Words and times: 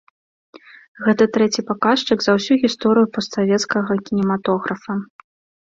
Гэта 1.07 1.27
трэці 1.35 1.65
паказчык 1.69 2.19
за 2.27 2.31
ўсю 2.37 2.53
гісторыю 2.63 3.11
постсавецкага 3.19 4.01
кінематографа. 4.09 5.01